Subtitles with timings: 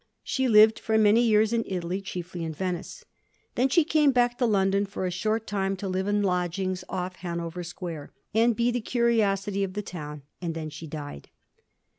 [0.23, 3.05] She lived for many years in Italy, chiefly in Venice.
[3.53, 7.17] Then she came back to London for a short time to live in lodgings off
[7.17, 11.29] Hanover Square, and be the curiosity of the town; and then she died.